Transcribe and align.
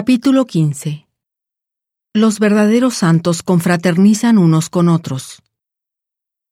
Capítulo 0.00 0.46
15 0.46 1.08
Los 2.14 2.38
verdaderos 2.38 2.94
santos 2.94 3.42
confraternizan 3.42 4.38
unos 4.38 4.70
con 4.70 4.88
otros. 4.88 5.42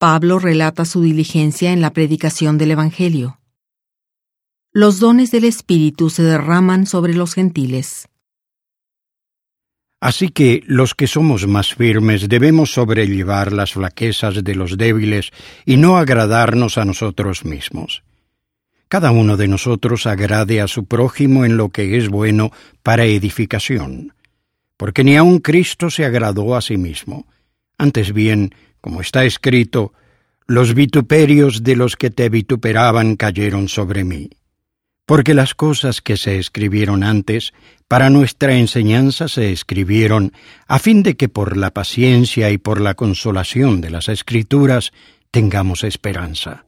Pablo 0.01 0.41
relata 0.41 0.85
su 0.85 1.01
diligencia 1.01 1.73
en 1.73 1.81
la 1.81 1.93
predicación 1.93 2.59
del 2.59 2.73
Evangelio. 2.73 3.39
Los 4.73 4.99
dones 4.99 5.31
del 5.31 5.45
Espíritu 5.45 6.11
se 6.11 6.25
derraman 6.25 6.87
sobre 6.87 7.15
los 7.15 7.35
gentiles. 7.35 8.09
Así 10.01 10.31
que 10.31 10.65
los 10.67 10.97
que 10.97 11.07
somos 11.07 11.47
más 11.47 11.73
firmes 11.73 12.29
debemos 12.29 12.73
sobrellevar 12.73 13.53
las 13.53 13.75
flaquezas 13.75 14.43
de 14.43 14.57
los 14.57 14.77
débiles 14.77 15.31
y 15.65 15.77
no 15.77 15.99
agradarnos 15.99 16.79
a 16.79 16.85
nosotros 16.85 17.45
mismos. 17.45 18.03
Cada 18.89 19.11
uno 19.11 19.37
de 19.37 19.49
nosotros 19.49 20.07
agrade 20.07 20.61
a 20.61 20.69
su 20.69 20.85
prójimo 20.85 21.45
en 21.45 21.57
lo 21.57 21.71
que 21.71 21.97
es 21.97 22.09
bueno 22.09 22.53
para 22.83 23.05
edificación, 23.05 24.13
porque 24.77 25.05
ni 25.05 25.17
aun 25.17 25.41
Cristo 25.41 25.91
se 25.91 26.05
agradó 26.05 26.55
a 26.55 26.63
sí 26.63 26.77
mismo. 26.77 27.27
Antes 27.79 28.13
bien, 28.13 28.55
como 28.81 29.01
está 29.01 29.25
escrito, 29.25 29.93
los 30.47 30.75
vituperios 30.75 31.63
de 31.63 31.77
los 31.77 31.97
que 31.97 32.11
te 32.11 32.29
vituperaban 32.29 33.17
cayeron 33.17 33.69
sobre 33.69 34.05
mí 34.05 34.31
porque 35.07 35.35
las 35.35 35.55
cosas 35.55 36.03
que 36.03 36.17
se 36.17 36.39
escribieron 36.39 37.05
antes 37.05 37.55
para 37.89 38.11
nuestra 38.11 38.57
enseñanza 38.57 39.29
se 39.29 39.53
escribieron 39.53 40.33
a 40.67 40.81
fin 40.81 41.05
de 41.05 41.17
que 41.17 41.29
por 41.29 41.57
la 41.57 41.71
paciencia 41.71 42.51
y 42.51 42.59
por 42.59 42.81
la 42.81 42.95
consolación 42.95 43.81
de 43.81 43.91
las 43.91 44.09
escrituras 44.09 44.93
tengamos 45.31 45.85
esperanza. 45.85 46.66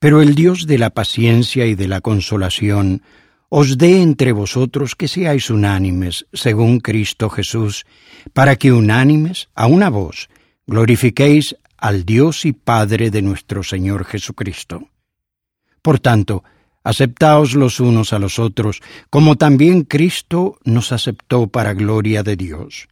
Pero 0.00 0.22
el 0.22 0.34
Dios 0.34 0.66
de 0.66 0.78
la 0.78 0.90
paciencia 0.90 1.66
y 1.66 1.76
de 1.76 1.86
la 1.86 2.00
consolación 2.00 3.02
os 3.48 3.78
dé 3.78 4.02
entre 4.02 4.32
vosotros 4.32 4.96
que 4.96 5.06
seáis 5.06 5.50
unánimes 5.50 6.26
según 6.32 6.80
Cristo 6.80 7.30
Jesús, 7.30 7.86
para 8.32 8.56
que 8.56 8.72
unánimes 8.72 9.48
a 9.54 9.66
una 9.66 9.90
voz 9.90 10.28
glorifiquéis 10.66 11.54
al 11.76 12.04
Dios 12.04 12.44
y 12.44 12.52
Padre 12.52 13.10
de 13.10 13.22
nuestro 13.22 13.62
Señor 13.62 14.04
Jesucristo. 14.04 14.88
Por 15.82 16.00
tanto, 16.00 16.42
Aceptaos 16.82 17.54
los 17.54 17.78
unos 17.78 18.14
a 18.14 18.18
los 18.18 18.38
otros, 18.38 18.80
como 19.10 19.36
también 19.36 19.82
Cristo 19.82 20.58
nos 20.64 20.92
aceptó 20.92 21.46
para 21.48 21.74
gloria 21.74 22.22
de 22.22 22.36
Dios. 22.36 22.88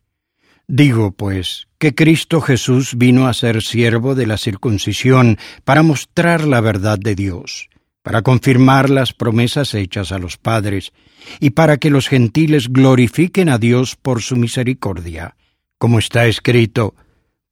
Digo, 0.70 1.12
pues, 1.12 1.66
que 1.78 1.94
Cristo 1.94 2.42
Jesús 2.42 2.98
vino 2.98 3.26
a 3.26 3.32
ser 3.32 3.62
siervo 3.62 4.14
de 4.14 4.26
la 4.26 4.36
circuncisión 4.36 5.38
para 5.64 5.82
mostrar 5.82 6.46
la 6.46 6.60
verdad 6.60 6.98
de 6.98 7.14
Dios, 7.14 7.70
para 8.02 8.20
confirmar 8.20 8.90
las 8.90 9.14
promesas 9.14 9.72
hechas 9.72 10.12
a 10.12 10.18
los 10.18 10.36
padres, 10.36 10.92
y 11.40 11.50
para 11.50 11.78
que 11.78 11.88
los 11.88 12.06
gentiles 12.06 12.68
glorifiquen 12.68 13.48
a 13.48 13.56
Dios 13.56 13.96
por 13.96 14.20
su 14.20 14.36
misericordia, 14.36 15.36
como 15.78 15.98
está 15.98 16.26
escrito, 16.26 16.94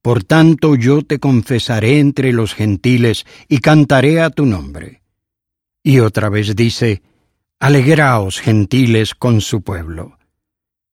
Por 0.03 0.23
tanto 0.23 0.75
yo 0.75 1.01
te 1.01 1.19
confesaré 1.19 1.97
entre 1.97 2.31
los 2.31 2.53
gentiles 2.53 3.25
y 3.49 3.57
cantaré 3.57 4.21
a 4.21 4.29
tu 4.29 4.45
nombre. 4.45 5.01
Y 5.83 5.99
otra 5.99 6.29
vez 6.29 6.55
dice, 6.55 7.01
Alegraos, 7.59 8.39
gentiles, 8.39 9.15
con 9.15 9.41
su 9.41 9.63
pueblo. 9.63 10.19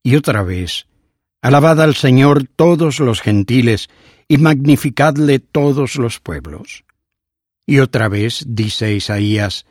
Y 0.03 0.17
otra 0.17 0.43
vez, 0.43 0.87
Alabad 1.45 1.83
al 1.83 1.95
Señor 1.95 2.47
todos 2.57 3.01
los 3.01 3.21
gentiles, 3.21 3.91
y 4.29 4.39
magnificadle 4.39 5.41
todos 5.41 5.97
los 5.97 6.19
pueblos. 6.19 6.85
Y 7.67 7.81
otra 7.81 8.09
vez, 8.09 8.45
dice 8.49 8.95
Isaías, 8.95 9.67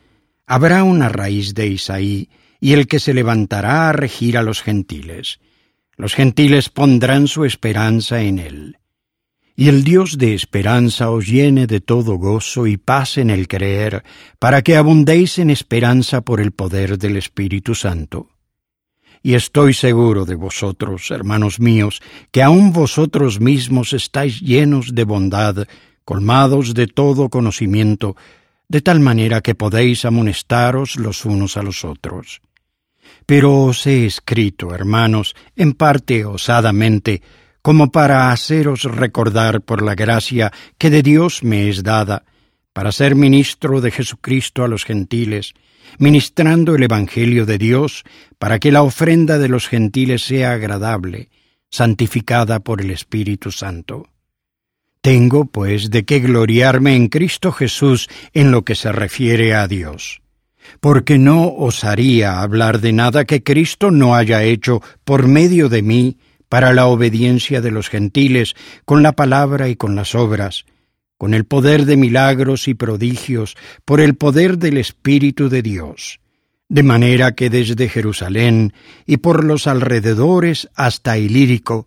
Habrá 0.46 0.84
una 0.84 1.08
raíz 1.08 1.52
de 1.52 1.66
Isaí, 1.66 2.28
y 2.60 2.74
el 2.74 2.86
que 2.86 3.00
se 3.00 3.12
levantará 3.12 3.88
a 3.88 3.92
regir 3.92 4.38
a 4.38 4.44
los 4.44 4.62
gentiles. 4.62 5.40
Los 5.96 6.14
gentiles 6.14 6.68
pondrán 6.68 7.26
su 7.26 7.44
esperanza 7.44 8.22
en 8.22 8.38
él 8.38 8.78
y 9.56 9.68
el 9.68 9.84
Dios 9.84 10.18
de 10.18 10.34
esperanza 10.34 11.10
os 11.10 11.26
llene 11.28 11.66
de 11.66 11.80
todo 11.80 12.16
gozo 12.16 12.66
y 12.66 12.76
paz 12.76 13.18
en 13.18 13.30
el 13.30 13.46
creer, 13.46 14.02
para 14.40 14.62
que 14.62 14.76
abundéis 14.76 15.38
en 15.38 15.50
esperanza 15.50 16.22
por 16.22 16.40
el 16.40 16.50
poder 16.50 16.98
del 16.98 17.16
Espíritu 17.16 17.76
Santo. 17.76 18.33
Y 19.26 19.36
estoy 19.36 19.72
seguro 19.72 20.26
de 20.26 20.34
vosotros, 20.34 21.10
hermanos 21.10 21.58
míos, 21.58 22.02
que 22.30 22.42
aun 22.42 22.74
vosotros 22.74 23.40
mismos 23.40 23.94
estáis 23.94 24.42
llenos 24.42 24.94
de 24.94 25.04
bondad, 25.04 25.66
colmados 26.04 26.74
de 26.74 26.88
todo 26.88 27.30
conocimiento, 27.30 28.16
de 28.68 28.82
tal 28.82 29.00
manera 29.00 29.40
que 29.40 29.54
podéis 29.54 30.04
amonestaros 30.04 30.96
los 30.96 31.24
unos 31.24 31.56
a 31.56 31.62
los 31.62 31.86
otros. 31.86 32.42
Pero 33.24 33.62
os 33.62 33.86
he 33.86 34.04
escrito, 34.04 34.74
hermanos, 34.74 35.34
en 35.56 35.72
parte 35.72 36.26
osadamente, 36.26 37.22
como 37.62 37.90
para 37.90 38.30
haceros 38.30 38.82
recordar 38.82 39.62
por 39.62 39.80
la 39.80 39.94
gracia 39.94 40.52
que 40.76 40.90
de 40.90 41.02
Dios 41.02 41.42
me 41.42 41.70
es 41.70 41.82
dada, 41.82 42.26
para 42.74 42.92
ser 42.92 43.14
ministro 43.14 43.80
de 43.80 43.90
Jesucristo 43.90 44.64
a 44.64 44.68
los 44.68 44.84
gentiles, 44.84 45.54
ministrando 45.98 46.74
el 46.74 46.82
Evangelio 46.82 47.46
de 47.46 47.58
Dios, 47.58 48.04
para 48.38 48.58
que 48.58 48.72
la 48.72 48.82
ofrenda 48.82 49.38
de 49.38 49.48
los 49.48 49.68
gentiles 49.68 50.22
sea 50.22 50.52
agradable, 50.52 51.30
santificada 51.70 52.60
por 52.60 52.80
el 52.80 52.90
Espíritu 52.90 53.50
Santo. 53.50 54.08
Tengo, 55.00 55.44
pues, 55.44 55.90
de 55.90 56.04
qué 56.04 56.20
gloriarme 56.20 56.96
en 56.96 57.08
Cristo 57.08 57.52
Jesús 57.52 58.08
en 58.32 58.50
lo 58.50 58.62
que 58.64 58.74
se 58.74 58.90
refiere 58.90 59.54
a 59.54 59.68
Dios, 59.68 60.22
porque 60.80 61.18
no 61.18 61.48
osaría 61.48 62.40
hablar 62.40 62.80
de 62.80 62.92
nada 62.92 63.24
que 63.24 63.42
Cristo 63.42 63.90
no 63.90 64.14
haya 64.14 64.42
hecho 64.42 64.80
por 65.04 65.28
medio 65.28 65.68
de 65.68 65.82
mí, 65.82 66.16
para 66.48 66.72
la 66.72 66.86
obediencia 66.86 67.60
de 67.60 67.72
los 67.72 67.88
gentiles 67.88 68.54
con 68.84 69.02
la 69.02 69.12
palabra 69.12 69.68
y 69.68 69.74
con 69.74 69.96
las 69.96 70.14
obras, 70.14 70.66
con 71.24 71.32
el 71.32 71.46
poder 71.46 71.86
de 71.86 71.96
milagros 71.96 72.68
y 72.68 72.74
prodigios, 72.74 73.56
por 73.86 74.02
el 74.02 74.14
poder 74.14 74.58
del 74.58 74.76
Espíritu 74.76 75.48
de 75.48 75.62
Dios, 75.62 76.20
de 76.68 76.82
manera 76.82 77.34
que 77.34 77.48
desde 77.48 77.88
Jerusalén 77.88 78.74
y 79.06 79.16
por 79.16 79.42
los 79.42 79.66
alrededores 79.66 80.68
hasta 80.74 81.16
Ilírico, 81.16 81.86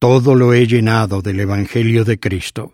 todo 0.00 0.34
lo 0.34 0.52
he 0.52 0.66
llenado 0.66 1.22
del 1.22 1.38
Evangelio 1.38 2.04
de 2.04 2.18
Cristo. 2.18 2.72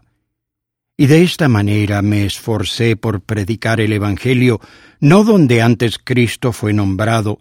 Y 0.97 1.09
de 1.09 1.25
esta 1.25 1.47
manera 1.47 2.01
me 2.01 2.25
esforcé 2.25 2.97
por 2.97 3.21
predicar 3.21 3.79
el 3.79 3.93
Evangelio, 3.93 4.63
no 5.01 5.25
donde 5.25 5.61
antes 5.61 5.99
Cristo 6.03 6.55
fue 6.55 6.73
nombrado, 6.73 7.39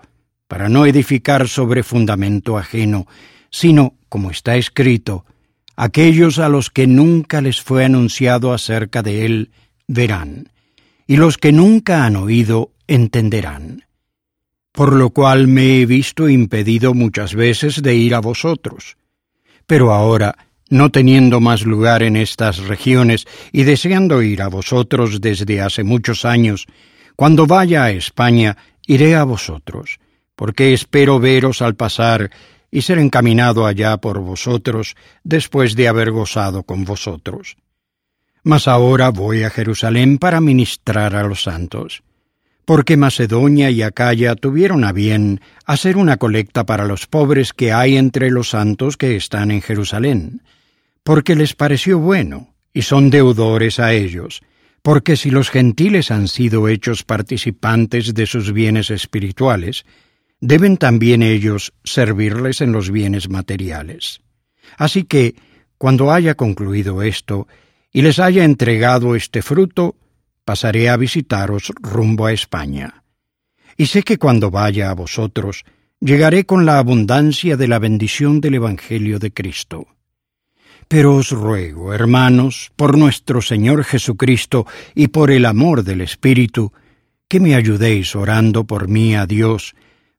para 0.49 0.67
no 0.67 0.85
edificar 0.85 1.47
sobre 1.47 1.83
fundamento 1.83 2.57
ajeno, 2.57 3.07
sino, 3.49 3.93
como 4.09 4.29
está 4.29 4.57
escrito, 4.57 5.23
aquellos 5.77 6.39
a 6.39 6.49
los 6.49 6.71
que 6.71 6.87
nunca 6.87 7.39
les 7.39 7.61
fue 7.61 7.85
anunciado 7.85 8.51
acerca 8.51 9.03
de 9.03 9.25
él 9.25 9.51
verán, 9.87 10.49
y 11.05 11.15
los 11.15 11.37
que 11.37 11.53
nunca 11.53 12.03
han 12.05 12.17
oído 12.17 12.73
entenderán. 12.87 13.85
Por 14.73 14.93
lo 14.93 15.11
cual 15.11 15.47
me 15.47 15.79
he 15.79 15.85
visto 15.85 16.27
impedido 16.27 16.93
muchas 16.93 17.33
veces 17.33 17.81
de 17.81 17.95
ir 17.95 18.15
a 18.15 18.19
vosotros. 18.19 18.97
Pero 19.65 19.93
ahora, 19.93 20.35
no 20.69 20.91
teniendo 20.91 21.39
más 21.39 21.63
lugar 21.63 22.03
en 22.03 22.15
estas 22.15 22.57
regiones 22.57 23.25
y 23.51 23.63
deseando 23.63 24.21
ir 24.21 24.41
a 24.41 24.49
vosotros 24.49 25.21
desde 25.21 25.61
hace 25.61 25.83
muchos 25.83 26.25
años, 26.25 26.65
cuando 27.15 27.47
vaya 27.47 27.85
a 27.85 27.91
España 27.91 28.57
iré 28.85 29.15
a 29.15 29.23
vosotros, 29.23 29.99
porque 30.35 30.73
espero 30.73 31.19
veros 31.19 31.61
al 31.61 31.75
pasar 31.75 32.31
y 32.71 32.81
ser 32.81 32.99
encaminado 32.99 33.65
allá 33.65 33.97
por 33.97 34.19
vosotros 34.19 34.95
después 35.23 35.75
de 35.75 35.87
haber 35.87 36.11
gozado 36.11 36.63
con 36.63 36.83
vosotros. 36.83 37.57
Mas 38.43 38.67
ahora 38.67 39.09
voy 39.09 39.43
a 39.43 39.49
Jerusalén 39.49 40.17
para 40.17 40.41
ministrar 40.41 41.15
a 41.15 41.23
los 41.23 41.43
santos, 41.43 42.03
porque 42.65 42.97
Macedonia 42.97 43.71
y 43.71 43.81
Acaya 43.81 44.35
tuvieron 44.35 44.83
a 44.83 44.91
bien 44.91 45.41
hacer 45.65 45.97
una 45.97 46.17
colecta 46.17 46.65
para 46.65 46.85
los 46.85 47.07
pobres 47.07 47.53
que 47.53 47.71
hay 47.71 47.97
entre 47.97 48.29
los 48.29 48.49
santos 48.49 48.97
que 48.97 49.15
están 49.15 49.51
en 49.51 49.61
Jerusalén, 49.61 50.41
porque 51.03 51.35
les 51.35 51.55
pareció 51.55 51.99
bueno, 51.99 52.53
y 52.73 52.81
son 52.81 53.09
deudores 53.09 53.79
a 53.79 53.93
ellos, 53.93 54.41
porque 54.81 55.15
si 55.15 55.31
los 55.31 55.49
gentiles 55.49 56.11
han 56.11 56.27
sido 56.27 56.67
hechos 56.67 57.03
participantes 57.03 58.13
de 58.13 58.25
sus 58.25 58.53
bienes 58.53 58.91
espirituales, 58.91 59.85
deben 60.39 60.77
también 60.77 61.23
ellos 61.23 61.73
servirles 61.83 62.61
en 62.61 62.71
los 62.71 62.91
bienes 62.91 63.29
materiales. 63.29 64.21
Así 64.77 65.03
que, 65.03 65.35
cuando 65.77 66.11
haya 66.11 66.35
concluido 66.35 67.01
esto 67.01 67.47
y 67.91 68.01
les 68.01 68.19
haya 68.19 68.43
entregado 68.43 69.15
este 69.15 69.41
fruto, 69.41 69.95
pasaré 70.43 70.89
a 70.89 70.97
visitaros 70.97 71.71
rumbo 71.81 72.25
a 72.25 72.33
España. 72.33 73.03
Y 73.75 73.87
sé 73.87 74.03
que 74.03 74.17
cuando 74.17 74.49
vaya 74.49 74.89
a 74.89 74.95
vosotros, 74.95 75.65
llegaré 75.99 76.45
con 76.45 76.65
la 76.65 76.79
abundancia 76.79 77.57
de 77.57 77.67
la 77.67 77.79
bendición 77.79 78.41
del 78.41 78.55
Evangelio 78.55 79.19
de 79.19 79.31
Cristo. 79.31 79.87
Pero 80.87 81.15
os 81.15 81.31
ruego, 81.31 81.93
hermanos, 81.93 82.71
por 82.75 82.97
nuestro 82.97 83.41
Señor 83.41 83.83
Jesucristo 83.83 84.65
y 84.95 85.09
por 85.09 85.31
el 85.31 85.45
amor 85.45 85.83
del 85.83 86.01
Espíritu, 86.01 86.71
que 87.27 87.39
me 87.39 87.55
ayudéis 87.55 88.15
orando 88.15 88.63
por 88.63 88.87
mí 88.87 89.15
a 89.15 89.25
Dios, 89.25 89.75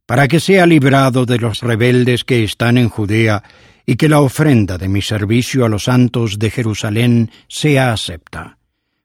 para 0.08 0.26
que 0.26 0.40
sea 0.40 0.64
librado 0.64 1.26
de 1.26 1.37
los 1.37 1.60
rebeldes 1.60 2.25
que 2.25 2.43
están 2.43 2.78
en 2.78 2.88
Judea, 2.88 3.43
y 3.84 3.96
que 3.96 4.08
la 4.08 4.20
ofrenda 4.20 4.78
de 4.78 4.88
mi 4.88 5.02
servicio 5.02 5.66
a 5.66 5.69
los 5.69 5.84
santos 5.84 6.38
de 6.38 6.50
Jerusalén 6.50 7.31
sea 7.46 7.93
acepta, 7.93 8.56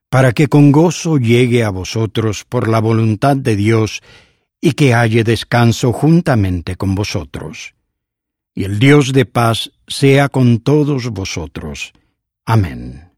para 0.09 0.31
que 0.31 0.47
con 0.47 0.71
gozo 0.71 1.17
llegue 1.17 1.65
a 1.65 1.71
vosotros 1.71 2.45
por 2.47 2.69
la 2.69 2.79
voluntad 2.79 3.35
de 3.35 3.57
Dios, 3.57 4.01
y 4.61 4.71
que 4.71 4.93
halle 4.93 5.25
descanso 5.25 5.91
juntamente 5.91 6.77
con 6.77 6.95
vosotros. 6.95 7.75
Y 8.55 8.63
el 8.63 8.79
Dios 8.79 9.11
de 9.11 9.25
paz 9.25 9.71
sea 9.85 10.29
con 10.29 10.59
todos 10.59 11.09
vosotros. 11.09 11.91
Amén. 12.45 13.12